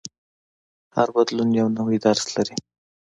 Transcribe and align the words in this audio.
هر 0.95 1.07
بدلون 1.15 1.49
یو 1.59 1.67
نوی 1.77 1.97
درس 2.05 2.25
لري. 2.35 2.55